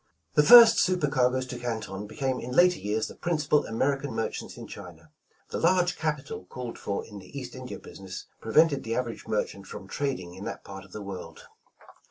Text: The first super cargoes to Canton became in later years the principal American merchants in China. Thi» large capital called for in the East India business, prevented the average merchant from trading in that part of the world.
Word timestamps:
The 0.33 0.41
first 0.41 0.79
super 0.79 1.07
cargoes 1.07 1.45
to 1.45 1.59
Canton 1.59 2.07
became 2.07 2.39
in 2.39 2.53
later 2.53 2.79
years 2.79 3.05
the 3.07 3.13
principal 3.13 3.67
American 3.67 4.13
merchants 4.15 4.57
in 4.57 4.65
China. 4.65 5.11
Thi» 5.51 5.59
large 5.59 5.95
capital 5.95 6.45
called 6.45 6.79
for 6.79 7.05
in 7.05 7.19
the 7.19 7.37
East 7.39 7.53
India 7.53 7.77
business, 7.77 8.25
prevented 8.41 8.83
the 8.83 8.95
average 8.95 9.27
merchant 9.27 9.67
from 9.67 9.87
trading 9.87 10.33
in 10.33 10.43
that 10.45 10.63
part 10.63 10.83
of 10.83 10.91
the 10.91 11.03
world. 11.03 11.43